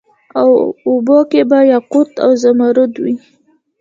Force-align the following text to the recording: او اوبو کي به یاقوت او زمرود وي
او 0.39 0.49
اوبو 0.87 1.17
کي 1.31 1.41
به 1.49 1.59
یاقوت 1.71 2.11
او 2.23 2.31
زمرود 2.41 2.93
وي 3.03 3.13